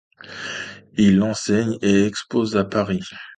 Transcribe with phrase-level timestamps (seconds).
[0.97, 3.03] Il enseigne et expose à Paris.